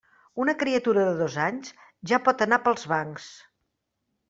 Una 0.45 0.53
criatura 0.61 1.03
de 1.07 1.11
dos 1.19 1.35
anys, 1.43 1.69
ja 2.13 2.21
pot 2.31 2.43
anar 2.49 2.61
pels 2.65 2.91
bancs. 2.95 3.31